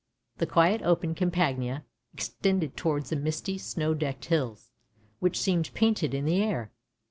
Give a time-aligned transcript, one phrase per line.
[0.39, 4.71] The quiet open Campagna extended towards the misty snow decked hills,
[5.19, 6.71] which seemed painted in the air.